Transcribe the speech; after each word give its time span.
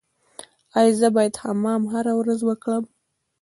ایا 0.79 0.93
زه 0.99 1.07
باید 1.15 1.33
حمام 1.43 1.81
هره 1.93 2.13
ورځ 2.19 2.39
وکړم؟ 2.45 2.83